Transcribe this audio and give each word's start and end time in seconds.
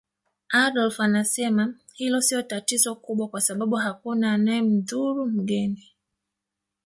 Adolf 0.51 0.99
anasema 0.99 1.73
hilo 1.93 2.21
sio 2.21 2.41
tatizo 2.41 2.95
kubwa 2.95 3.27
kwa 3.27 3.41
sababu 3.41 3.75
hakuna 3.75 4.33
anayemdhuru 4.33 5.25
mgeni 5.25 5.83